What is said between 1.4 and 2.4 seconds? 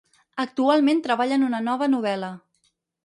en una nova novel·la.